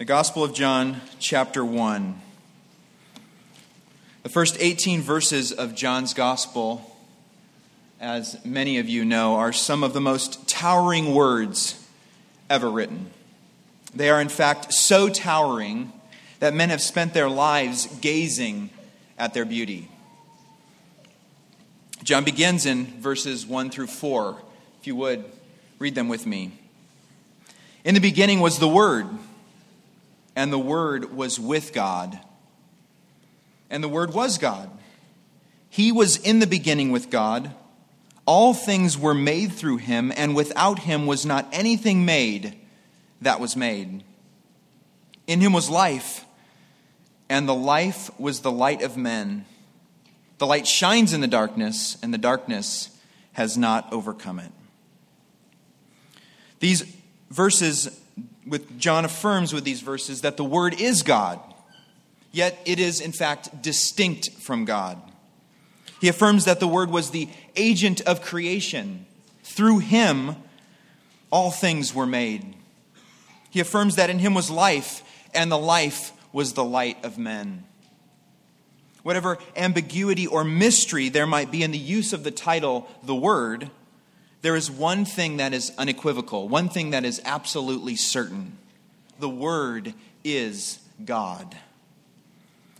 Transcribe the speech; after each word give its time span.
The 0.00 0.06
Gospel 0.06 0.42
of 0.42 0.54
John, 0.54 1.02
chapter 1.18 1.62
1. 1.62 2.18
The 4.22 4.30
first 4.30 4.56
18 4.58 5.02
verses 5.02 5.52
of 5.52 5.74
John's 5.74 6.14
Gospel, 6.14 6.96
as 8.00 8.42
many 8.42 8.78
of 8.78 8.88
you 8.88 9.04
know, 9.04 9.34
are 9.34 9.52
some 9.52 9.84
of 9.84 9.92
the 9.92 10.00
most 10.00 10.48
towering 10.48 11.14
words 11.14 11.86
ever 12.48 12.70
written. 12.70 13.10
They 13.94 14.08
are, 14.08 14.22
in 14.22 14.30
fact, 14.30 14.72
so 14.72 15.10
towering 15.10 15.92
that 16.38 16.54
men 16.54 16.70
have 16.70 16.80
spent 16.80 17.12
their 17.12 17.28
lives 17.28 17.86
gazing 18.00 18.70
at 19.18 19.34
their 19.34 19.44
beauty. 19.44 19.90
John 22.02 22.24
begins 22.24 22.64
in 22.64 22.86
verses 23.02 23.46
1 23.46 23.68
through 23.68 23.88
4. 23.88 24.38
If 24.80 24.86
you 24.86 24.96
would, 24.96 25.26
read 25.78 25.94
them 25.94 26.08
with 26.08 26.24
me. 26.24 26.52
In 27.84 27.94
the 27.94 28.00
beginning 28.00 28.40
was 28.40 28.58
the 28.58 28.66
Word 28.66 29.06
and 30.36 30.52
the 30.52 30.58
Word 30.58 31.14
was 31.14 31.38
with 31.38 31.72
God. 31.72 32.18
And 33.68 33.82
the 33.82 33.88
Word 33.88 34.12
was 34.14 34.38
God. 34.38 34.70
He 35.68 35.92
was 35.92 36.16
in 36.16 36.40
the 36.40 36.46
beginning 36.46 36.90
with 36.90 37.10
God. 37.10 37.54
All 38.26 38.54
things 38.54 38.98
were 38.98 39.14
made 39.14 39.52
through 39.52 39.78
him, 39.78 40.12
and 40.16 40.34
without 40.34 40.80
him 40.80 41.06
was 41.06 41.24
not 41.24 41.48
anything 41.52 42.04
made 42.04 42.56
that 43.20 43.40
was 43.40 43.56
made. 43.56 44.02
In 45.26 45.40
him 45.40 45.52
was 45.52 45.70
life, 45.70 46.24
and 47.28 47.48
the 47.48 47.54
life 47.54 48.10
was 48.18 48.40
the 48.40 48.50
light 48.50 48.82
of 48.82 48.96
men. 48.96 49.44
The 50.38 50.46
light 50.46 50.66
shines 50.66 51.12
in 51.12 51.20
the 51.20 51.28
darkness, 51.28 51.96
and 52.02 52.12
the 52.12 52.18
darkness 52.18 52.90
has 53.32 53.56
not 53.56 53.92
overcome 53.92 54.38
it. 54.38 54.52
These 56.58 56.84
verses 57.30 57.99
with 58.50 58.78
John 58.78 59.04
affirms 59.04 59.54
with 59.54 59.64
these 59.64 59.80
verses 59.80 60.22
that 60.22 60.36
the 60.36 60.44
Word 60.44 60.78
is 60.78 61.02
God, 61.02 61.40
yet 62.32 62.58
it 62.66 62.80
is 62.80 63.00
in 63.00 63.12
fact 63.12 63.62
distinct 63.62 64.30
from 64.32 64.64
God. 64.64 65.00
He 66.00 66.08
affirms 66.08 66.44
that 66.46 66.60
the 66.60 66.68
Word 66.68 66.90
was 66.90 67.10
the 67.10 67.28
agent 67.54 68.00
of 68.02 68.20
creation. 68.20 69.06
Through 69.44 69.78
him, 69.78 70.34
all 71.30 71.50
things 71.50 71.94
were 71.94 72.06
made. 72.06 72.54
He 73.50 73.60
affirms 73.60 73.96
that 73.96 74.10
in 74.10 74.18
him 74.18 74.34
was 74.34 74.50
life, 74.50 75.02
and 75.32 75.50
the 75.50 75.58
life 75.58 76.12
was 76.32 76.52
the 76.52 76.64
light 76.64 77.04
of 77.04 77.18
men. 77.18 77.64
Whatever 79.04 79.38
ambiguity 79.56 80.26
or 80.26 80.42
mystery 80.42 81.08
there 81.08 81.26
might 81.26 81.50
be 81.50 81.62
in 81.62 81.70
the 81.70 81.78
use 81.78 82.12
of 82.12 82.24
the 82.24 82.30
title, 82.30 82.88
the 83.04 83.14
Word, 83.14 83.70
there 84.42 84.56
is 84.56 84.70
one 84.70 85.04
thing 85.04 85.36
that 85.36 85.52
is 85.52 85.72
unequivocal, 85.76 86.48
one 86.48 86.68
thing 86.68 86.90
that 86.90 87.04
is 87.04 87.20
absolutely 87.24 87.96
certain 87.96 88.56
the 89.18 89.28
Word 89.28 89.94
is 90.24 90.78
God. 91.04 91.56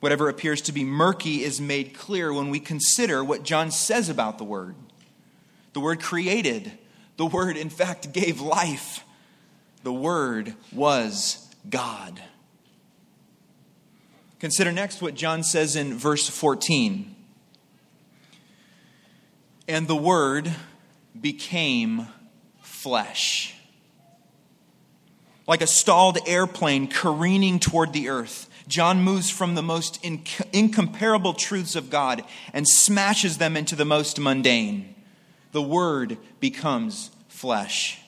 Whatever 0.00 0.28
appears 0.28 0.62
to 0.62 0.72
be 0.72 0.82
murky 0.82 1.44
is 1.44 1.60
made 1.60 1.94
clear 1.94 2.32
when 2.32 2.50
we 2.50 2.58
consider 2.58 3.22
what 3.22 3.44
John 3.44 3.70
says 3.70 4.08
about 4.08 4.38
the 4.38 4.44
Word. 4.44 4.74
The 5.74 5.80
Word 5.80 6.00
created, 6.00 6.72
the 7.16 7.26
Word, 7.26 7.56
in 7.56 7.70
fact, 7.70 8.12
gave 8.12 8.40
life. 8.40 9.04
The 9.84 9.92
Word 9.92 10.54
was 10.72 11.48
God. 11.68 12.20
Consider 14.40 14.72
next 14.72 15.00
what 15.00 15.14
John 15.14 15.44
says 15.44 15.76
in 15.76 15.94
verse 15.94 16.28
14. 16.28 17.14
And 19.68 19.86
the 19.86 19.94
Word 19.94 20.52
became 21.18 22.06
flesh. 22.60 23.54
Like 25.46 25.60
a 25.60 25.66
stalled 25.66 26.18
airplane 26.26 26.88
careening 26.88 27.58
toward 27.58 27.92
the 27.92 28.08
earth, 28.08 28.48
John 28.68 29.02
moves 29.02 29.28
from 29.28 29.54
the 29.54 29.62
most 29.62 30.02
inc- 30.02 30.48
incomparable 30.52 31.34
truths 31.34 31.74
of 31.74 31.90
God 31.90 32.24
and 32.52 32.66
smashes 32.66 33.38
them 33.38 33.56
into 33.56 33.74
the 33.74 33.84
most 33.84 34.18
mundane. 34.18 34.94
The 35.50 35.62
Word 35.62 36.16
becomes 36.40 37.10
flesh. 37.28 38.00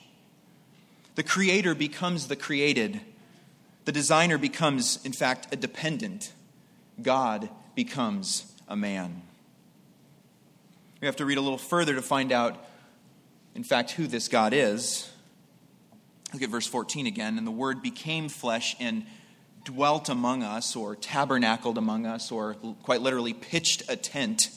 The 1.15 1.23
Creator 1.23 1.75
becomes 1.75 2.27
the 2.27 2.35
created. 2.35 3.01
The 3.83 3.91
designer 3.91 4.37
becomes, 4.37 5.03
in 5.05 5.13
fact, 5.13 5.53
a 5.53 5.55
dependent. 5.55 6.33
God 7.01 7.49
becomes 7.75 8.51
a 8.67 8.75
man. 8.75 9.21
We 11.01 11.05
have 11.05 11.17
to 11.17 11.25
read 11.25 11.37
a 11.37 11.41
little 11.41 11.57
further 11.57 11.93
to 11.95 12.01
find 12.01 12.31
out 12.31 12.65
in 13.55 13.63
fact, 13.63 13.91
who 13.91 14.05
this 14.05 14.27
God 14.27 14.53
is. 14.53 15.09
Look 16.33 16.41
at 16.43 16.49
verse 16.49 16.67
14 16.67 17.07
again. 17.07 17.37
And 17.37 17.47
the 17.47 17.51
Word 17.51 17.81
became 17.81 18.27
flesh 18.27 18.75
and 18.79 19.05
dwelt 19.63 20.09
among 20.09 20.43
us, 20.43 20.75
or 20.75 20.95
tabernacled 20.95 21.77
among 21.77 22.05
us, 22.05 22.31
or 22.31 22.55
quite 22.83 23.01
literally 23.01 23.33
pitched 23.33 23.83
a 23.89 23.95
tent. 23.95 24.49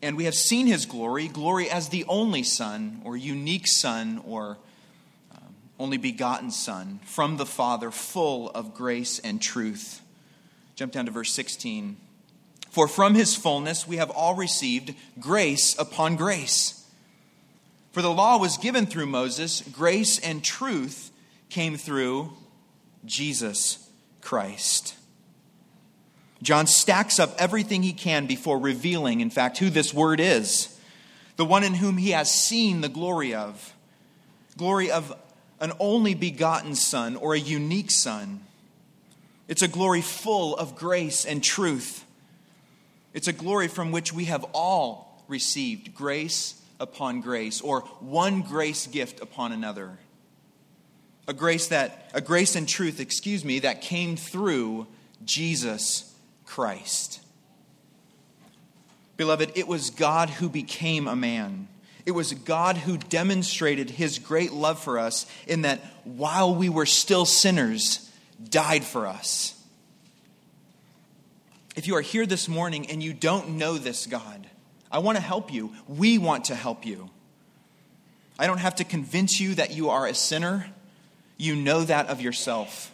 And 0.00 0.16
we 0.16 0.24
have 0.24 0.34
seen 0.34 0.66
his 0.66 0.86
glory, 0.86 1.28
glory 1.28 1.70
as 1.70 1.90
the 1.90 2.04
only 2.08 2.42
Son, 2.42 3.00
or 3.04 3.16
unique 3.16 3.68
Son, 3.68 4.20
or 4.26 4.58
um, 5.30 5.54
only 5.78 5.98
begotten 5.98 6.50
Son, 6.50 6.98
from 7.04 7.36
the 7.36 7.46
Father, 7.46 7.92
full 7.92 8.50
of 8.50 8.74
grace 8.74 9.20
and 9.20 9.40
truth. 9.40 10.00
Jump 10.74 10.90
down 10.92 11.06
to 11.06 11.12
verse 11.12 11.32
16. 11.32 11.96
For 12.70 12.88
from 12.88 13.14
his 13.14 13.36
fullness 13.36 13.86
we 13.86 13.98
have 13.98 14.10
all 14.10 14.34
received 14.34 14.94
grace 15.20 15.78
upon 15.78 16.16
grace. 16.16 16.81
For 17.92 18.02
the 18.02 18.10
law 18.10 18.38
was 18.38 18.56
given 18.56 18.86
through 18.86 19.06
Moses, 19.06 19.62
grace 19.72 20.18
and 20.18 20.42
truth 20.42 21.10
came 21.50 21.76
through 21.76 22.32
Jesus 23.04 23.86
Christ. 24.22 24.94
John 26.42 26.66
stacks 26.66 27.20
up 27.20 27.34
everything 27.38 27.82
he 27.82 27.92
can 27.92 28.26
before 28.26 28.58
revealing, 28.58 29.20
in 29.20 29.30
fact, 29.30 29.58
who 29.58 29.70
this 29.70 29.94
word 29.94 30.20
is 30.20 30.76
the 31.36 31.44
one 31.44 31.64
in 31.64 31.74
whom 31.74 31.96
he 31.96 32.10
has 32.10 32.30
seen 32.30 32.80
the 32.80 32.88
glory 32.88 33.34
of. 33.34 33.74
Glory 34.56 34.90
of 34.90 35.14
an 35.60 35.72
only 35.80 36.14
begotten 36.14 36.74
Son 36.74 37.16
or 37.16 37.34
a 37.34 37.38
unique 37.38 37.90
Son. 37.90 38.40
It's 39.48 39.62
a 39.62 39.68
glory 39.68 40.02
full 40.02 40.56
of 40.56 40.76
grace 40.76 41.24
and 41.24 41.42
truth. 41.42 42.04
It's 43.14 43.28
a 43.28 43.32
glory 43.32 43.68
from 43.68 43.92
which 43.92 44.12
we 44.12 44.26
have 44.26 44.44
all 44.52 45.24
received 45.26 45.94
grace 45.94 46.61
upon 46.82 47.22
grace, 47.22 47.60
or 47.60 47.80
one 48.00 48.42
grace 48.42 48.86
gift 48.86 49.20
upon 49.20 49.52
another. 49.52 49.98
A 51.28 51.32
grace 51.32 51.68
that, 51.68 52.10
a 52.12 52.20
grace 52.20 52.56
and 52.56 52.68
truth, 52.68 53.00
excuse 53.00 53.44
me, 53.44 53.60
that 53.60 53.80
came 53.80 54.16
through 54.16 54.88
Jesus 55.24 56.12
Christ. 56.44 57.20
Beloved, 59.16 59.52
it 59.54 59.68
was 59.68 59.90
God 59.90 60.28
who 60.28 60.48
became 60.48 61.06
a 61.06 61.14
man. 61.14 61.68
It 62.04 62.10
was 62.10 62.32
God 62.32 62.76
who 62.76 62.98
demonstrated 62.98 63.88
his 63.88 64.18
great 64.18 64.52
love 64.52 64.80
for 64.80 64.98
us 64.98 65.26
in 65.46 65.62
that 65.62 65.78
while 66.02 66.54
we 66.54 66.68
were 66.68 66.86
still 66.86 67.24
sinners, 67.24 68.10
died 68.50 68.82
for 68.82 69.06
us. 69.06 69.54
If 71.76 71.86
you 71.86 71.94
are 71.94 72.02
here 72.02 72.26
this 72.26 72.48
morning 72.48 72.90
and 72.90 73.02
you 73.02 73.14
don't 73.14 73.50
know 73.50 73.78
this 73.78 74.06
God, 74.06 74.46
I 74.92 74.98
want 74.98 75.16
to 75.16 75.22
help 75.22 75.52
you. 75.52 75.72
We 75.88 76.18
want 76.18 76.44
to 76.46 76.54
help 76.54 76.84
you. 76.84 77.10
I 78.38 78.46
don't 78.46 78.58
have 78.58 78.76
to 78.76 78.84
convince 78.84 79.40
you 79.40 79.54
that 79.54 79.72
you 79.72 79.88
are 79.88 80.06
a 80.06 80.14
sinner. 80.14 80.66
You 81.38 81.56
know 81.56 81.82
that 81.82 82.08
of 82.08 82.20
yourself. 82.20 82.92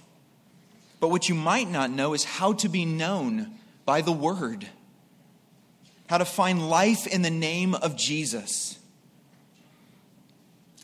But 1.01 1.09
what 1.09 1.29
you 1.29 1.35
might 1.35 1.69
not 1.69 1.91
know 1.91 2.15
is 2.15 2.25
how 2.25 2.53
to 2.55 2.69
be 2.69 2.85
known 2.85 3.59
by 3.85 4.01
the 4.01 4.13
Word, 4.13 4.69
how 6.09 6.19
to 6.19 6.25
find 6.25 6.71
life 6.71 7.07
in 7.07 7.23
the 7.23 7.31
name 7.31 7.75
of 7.75 7.97
Jesus. 7.97 8.79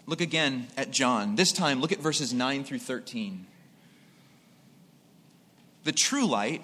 Look 0.06 0.20
again 0.20 0.66
at 0.76 0.91
John. 0.91 1.36
This 1.36 1.52
time, 1.52 1.81
look 1.81 1.92
at 1.92 1.98
verses 1.98 2.34
9 2.34 2.64
through 2.64 2.81
13. 2.81 3.46
The 5.84 5.93
true 5.93 6.26
light 6.26 6.62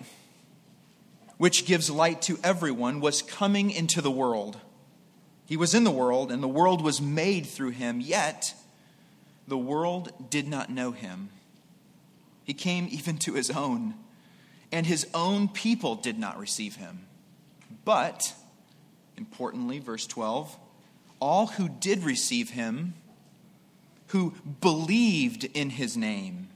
which 1.41 1.65
gives 1.65 1.89
light 1.89 2.21
to 2.21 2.39
everyone, 2.45 3.01
was 3.01 3.23
coming 3.23 3.71
into 3.71 4.03
the 4.03 4.11
world. 4.11 4.59
He 5.47 5.57
was 5.57 5.75
in 5.75 5.85
the 5.85 5.91
world, 5.91 6.31
and 6.31 6.43
the 6.43 6.47
world 6.47 6.83
was 6.83 7.01
made 7.01 7.47
through 7.47 7.71
him, 7.71 7.99
yet 7.99 8.55
the 9.49 9.57
world 9.57 10.13
did 10.29 10.47
not 10.47 10.69
know 10.69 10.93
him. 10.93 11.31
He 12.45 12.53
came 12.53 12.89
even 12.91 13.17
to 13.21 13.33
his 13.33 13.49
own, 13.49 13.95
and 14.71 14.85
his 14.85 15.07
own 15.15 15.49
people 15.49 15.95
did 15.95 16.19
not 16.19 16.39
receive 16.39 16.77
him. 16.77 17.07
But, 17.87 18.35
importantly, 19.17 19.79
verse 19.79 20.07
12, 20.07 20.59
all 21.21 21.47
who 21.47 21.71
did 21.71 22.05
receive 22.05 22.51
him, 22.51 22.93
who 24.09 24.35
believed 24.61 25.45
in 25.55 25.71
his 25.71 25.97
name, 25.97 26.51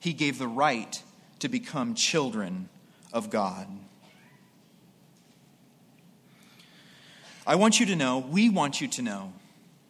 he 0.00 0.14
gave 0.14 0.38
the 0.38 0.48
right 0.48 1.02
to 1.40 1.48
become 1.50 1.94
children 1.94 2.70
of 3.12 3.28
God. 3.28 3.68
I 7.48 7.54
want 7.54 7.80
you 7.80 7.86
to 7.86 7.96
know, 7.96 8.18
we 8.18 8.50
want 8.50 8.82
you 8.82 8.88
to 8.88 9.02
know 9.02 9.32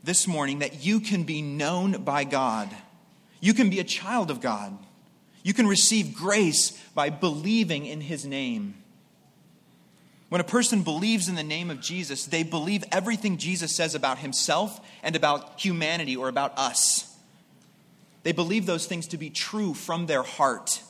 this 0.05 0.28
morning 0.28 0.60
that 0.60 0.84
you 0.84 1.00
can 1.00 1.25
be 1.25 1.43
known 1.43 2.05
by 2.05 2.22
God. 2.22 2.70
You 3.40 3.52
can 3.52 3.69
be 3.69 3.81
a 3.81 3.84
child 3.84 4.31
of 4.31 4.40
God. 4.40 4.78
You 5.43 5.52
can 5.52 5.66
receive 5.66 6.14
grace 6.14 6.70
by 6.94 7.10
believing 7.10 7.84
in 7.84 8.00
his 8.00 8.25
name. 8.25 8.75
When 10.28 10.40
a 10.40 10.44
person 10.44 10.82
believes 10.84 11.28
in 11.28 11.34
the 11.34 11.43
name 11.43 11.69
of 11.69 11.81
Jesus, 11.81 12.26
they 12.26 12.44
believe 12.44 12.84
everything 12.93 13.38
Jesus 13.38 13.75
says 13.75 13.96
about 13.96 14.19
himself 14.19 14.81
and 15.02 15.16
about 15.16 15.58
humanity 15.58 16.14
or 16.14 16.28
about 16.28 16.56
us. 16.56 17.12
They 18.22 18.32
believe 18.32 18.66
those 18.66 18.87
things 18.87 19.08
to 19.08 19.19
be 19.19 19.31
true 19.31 19.75
from 19.75 20.06
their 20.06 20.22
heart. 20.22 20.81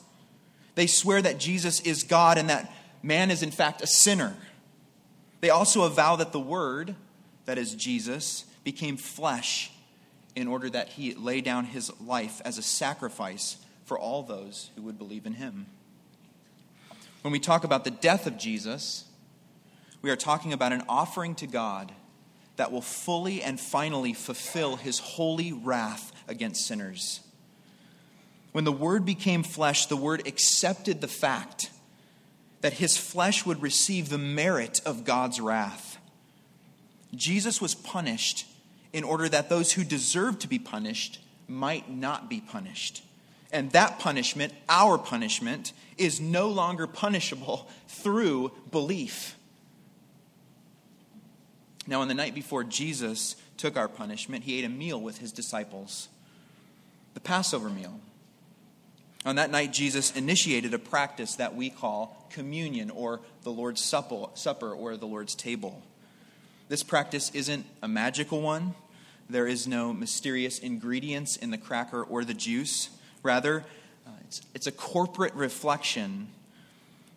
They 0.75 0.85
swear 0.85 1.19
that 1.19 1.39
Jesus 1.39 1.79
is 1.79 2.03
God 2.03 2.37
and 2.37 2.49
that 2.51 2.71
man 3.01 3.31
is, 3.31 3.41
in 3.41 3.49
fact, 3.49 3.81
a 3.81 3.87
sinner. 3.87 4.35
They 5.41 5.49
also 5.49 5.83
avow 5.83 6.15
that 6.17 6.31
the 6.31 6.39
Word, 6.39 6.95
that 7.45 7.57
is 7.57 7.73
Jesus, 7.75 8.45
became 8.63 8.97
flesh 8.97 9.71
in 10.35 10.47
order 10.47 10.69
that 10.69 10.89
he 10.89 11.13
lay 11.13 11.41
down 11.41 11.65
his 11.65 11.91
life 12.01 12.41
as 12.45 12.57
a 12.57 12.63
sacrifice 12.63 13.57
for 13.85 13.97
all 13.97 14.23
those 14.23 14.69
who 14.75 14.83
would 14.83 14.97
believe 14.97 15.25
in 15.25 15.33
him. 15.33 15.65
When 17.21 17.31
we 17.31 17.39
talk 17.39 17.63
about 17.63 17.83
the 17.83 17.91
death 17.91 18.27
of 18.27 18.37
Jesus, 18.37 19.05
we 20.01 20.09
are 20.09 20.15
talking 20.15 20.53
about 20.53 20.71
an 20.71 20.83
offering 20.87 21.35
to 21.35 21.47
God 21.47 21.91
that 22.55 22.71
will 22.71 22.81
fully 22.81 23.41
and 23.41 23.59
finally 23.59 24.13
fulfill 24.13 24.75
his 24.75 24.99
holy 24.99 25.51
wrath 25.51 26.11
against 26.27 26.65
sinners. 26.65 27.21
When 28.51 28.63
the 28.63 28.71
Word 28.71 29.05
became 29.05 29.43
flesh, 29.43 29.85
the 29.85 29.95
Word 29.95 30.27
accepted 30.27 31.01
the 31.01 31.07
fact 31.07 31.71
that 32.61 32.73
his 32.73 32.97
flesh 32.97 33.45
would 33.45 33.61
receive 33.61 34.09
the 34.09 34.17
merit 34.17 34.81
of 34.85 35.05
God's 35.05 35.39
wrath. 35.39 35.97
Jesus 37.15 37.61
was 37.61 37.75
punished 37.75 38.45
in 38.93 39.03
order 39.03 39.29
that 39.29 39.49
those 39.49 39.73
who 39.73 39.83
deserve 39.83 40.39
to 40.39 40.47
be 40.47 40.59
punished 40.59 41.19
might 41.47 41.89
not 41.89 42.29
be 42.29 42.41
punished. 42.41 43.03
And 43.51 43.71
that 43.71 43.99
punishment, 43.99 44.53
our 44.67 44.97
punishment, 44.97 45.73
is 45.97 46.21
no 46.21 46.49
longer 46.49 46.85
punishable 46.85 47.67
through 47.87 48.51
belief. 48.71 49.35
Now, 51.87 52.01
on 52.01 52.07
the 52.07 52.13
night 52.13 52.35
before 52.35 52.63
Jesus 52.63 53.35
took 53.57 53.75
our 53.75 53.87
punishment, 53.87 54.43
he 54.43 54.59
ate 54.59 54.65
a 54.65 54.69
meal 54.69 55.01
with 55.01 55.17
his 55.17 55.31
disciples, 55.31 56.07
the 57.15 57.19
Passover 57.19 57.69
meal. 57.69 57.99
On 59.25 59.35
that 59.35 59.51
night, 59.51 59.73
Jesus 59.73 60.15
initiated 60.15 60.73
a 60.73 60.79
practice 60.79 61.35
that 61.35 61.55
we 61.55 61.69
call 61.69 62.25
communion 62.29 62.89
or 62.89 63.19
the 63.43 63.51
Lord's 63.51 63.81
Supper 63.81 64.71
or 64.73 64.95
the 64.95 65.05
Lord's 65.05 65.35
table. 65.35 65.81
This 66.69 66.83
practice 66.83 67.29
isn't 67.33 67.65
a 67.81 67.87
magical 67.87 68.41
one. 68.41 68.75
There 69.29 69.47
is 69.47 69.67
no 69.67 69.91
mysterious 69.91 70.59
ingredients 70.59 71.35
in 71.35 71.51
the 71.51 71.57
cracker 71.57 72.01
or 72.01 72.23
the 72.23 72.33
juice. 72.33 72.89
Rather, 73.21 73.65
uh, 74.07 74.11
it's, 74.25 74.41
it's 74.55 74.67
a 74.67 74.71
corporate 74.71 75.33
reflection, 75.33 76.27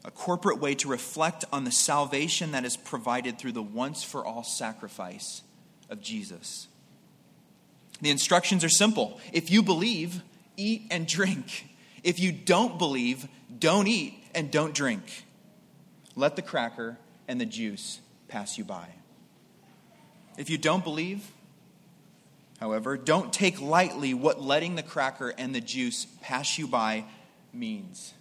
a 0.05 0.11
corporate 0.11 0.59
way 0.59 0.75
to 0.77 0.89
reflect 0.89 1.45
on 1.53 1.65
the 1.65 1.71
salvation 1.71 2.53
that 2.53 2.65
is 2.65 2.77
provided 2.77 3.39
through 3.39 3.53
the 3.53 3.63
once 3.63 4.03
for 4.03 4.27
all 4.27 4.43
sacrifice 4.43 5.43
of 5.89 6.03
Jesus. 6.03 6.67
The 8.01 8.11
instructions 8.11 8.65
are 8.65 8.69
simple. 8.69 9.21
If 9.33 9.51
you 9.51 9.63
believe, 9.63 10.23
eat 10.57 10.87
and 10.91 11.07
drink. 11.07 11.67
If 12.03 12.19
you 12.19 12.33
don't 12.33 12.79
believe, 12.79 13.29
don't 13.59 13.87
eat 13.87 14.15
and 14.35 14.51
don't 14.51 14.75
drink. 14.75 15.25
Let 16.17 16.37
the 16.37 16.43
cracker 16.43 16.99
and 17.29 17.41
the 17.41 17.47
juice 17.47 18.01
pass 18.29 18.59
you 18.59 18.65
by. 18.65 18.89
If 20.37 20.51
you 20.51 20.59
don't 20.59 20.83
believe, 20.83 21.31
however, 22.59 22.97
don't 22.97 23.33
take 23.33 23.61
lightly 23.61 24.15
what 24.15 24.41
letting 24.41 24.75
the 24.75 24.83
cracker 24.83 25.31
and 25.37 25.55
the 25.55 25.61
juice 25.61 26.07
pass 26.23 26.59
you 26.59 26.67
by 26.67 27.05
means. 27.53 28.15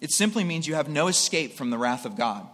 It 0.00 0.10
simply 0.10 0.42
means 0.42 0.66
you 0.66 0.74
have 0.74 0.88
no 0.88 1.06
escape 1.06 1.52
from 1.52 1.70
the 1.70 1.78
wrath 1.78 2.04
of 2.04 2.16
God. 2.16 2.46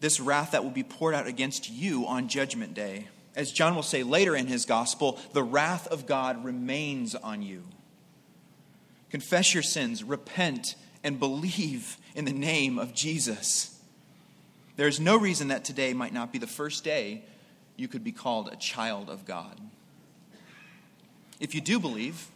This 0.00 0.20
wrath 0.20 0.50
that 0.50 0.62
will 0.62 0.70
be 0.70 0.82
poured 0.82 1.14
out 1.14 1.26
against 1.26 1.70
you 1.70 2.06
on 2.06 2.28
Judgment 2.28 2.74
Day. 2.74 3.08
As 3.36 3.52
John 3.52 3.74
will 3.76 3.82
say 3.82 4.02
later 4.02 4.34
in 4.34 4.46
his 4.46 4.64
gospel, 4.64 5.20
the 5.34 5.42
wrath 5.42 5.86
of 5.88 6.06
God 6.06 6.42
remains 6.42 7.14
on 7.14 7.42
you. 7.42 7.62
Confess 9.10 9.52
your 9.54 9.62
sins, 9.62 10.02
repent, 10.02 10.74
and 11.04 11.20
believe 11.20 11.98
in 12.14 12.24
the 12.24 12.32
name 12.32 12.78
of 12.78 12.94
Jesus. 12.94 13.78
There 14.76 14.88
is 14.88 14.98
no 14.98 15.16
reason 15.16 15.48
that 15.48 15.64
today 15.64 15.92
might 15.92 16.12
not 16.14 16.32
be 16.32 16.38
the 16.38 16.46
first 16.46 16.82
day 16.82 17.22
you 17.76 17.88
could 17.88 18.02
be 18.02 18.12
called 18.12 18.48
a 18.48 18.56
child 18.56 19.10
of 19.10 19.26
God. 19.26 19.60
If 21.38 21.54
you 21.54 21.60
do 21.60 21.78
believe, 21.78 22.28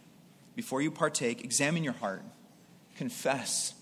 before 0.55 0.81
you 0.81 0.91
partake, 0.91 1.43
examine 1.43 1.83
your 1.83 1.93
heart, 1.93 2.23
confess, 2.95 3.73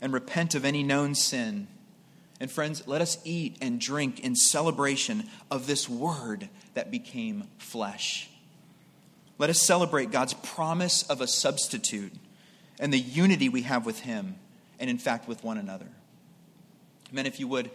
and 0.00 0.12
repent 0.12 0.54
of 0.54 0.64
any 0.64 0.84
known 0.84 1.16
sin. 1.16 1.66
And 2.40 2.50
friends, 2.50 2.86
let 2.86 3.00
us 3.00 3.18
eat 3.24 3.56
and 3.60 3.80
drink 3.80 4.20
in 4.20 4.36
celebration 4.36 5.24
of 5.50 5.66
this 5.66 5.88
word 5.88 6.48
that 6.74 6.90
became 6.90 7.44
flesh. 7.58 8.30
Let 9.38 9.50
us 9.50 9.60
celebrate 9.60 10.10
God's 10.10 10.34
promise 10.34 11.02
of 11.04 11.20
a 11.20 11.26
substitute 11.26 12.12
and 12.78 12.92
the 12.92 12.98
unity 12.98 13.48
we 13.48 13.62
have 13.62 13.84
with 13.84 14.00
Him, 14.00 14.36
and 14.78 14.88
in 14.88 14.98
fact 14.98 15.26
with 15.26 15.42
one 15.42 15.58
another. 15.58 15.88
Men, 17.10 17.26
if 17.26 17.40
you 17.40 17.48
would 17.48 17.70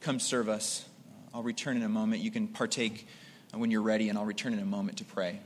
come 0.00 0.18
serve 0.18 0.48
us, 0.48 0.84
I'll 1.32 1.42
return 1.42 1.76
in 1.76 1.82
a 1.82 1.88
moment. 1.88 2.22
You 2.22 2.30
can 2.30 2.48
partake 2.48 3.06
when 3.52 3.70
you're 3.70 3.82
ready, 3.82 4.08
and 4.08 4.18
I'll 4.18 4.24
return 4.24 4.52
in 4.52 4.58
a 4.58 4.66
moment 4.66 4.98
to 4.98 5.04
pray. 5.04 5.40